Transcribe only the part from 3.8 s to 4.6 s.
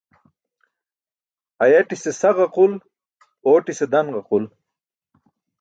dan-ġaqul.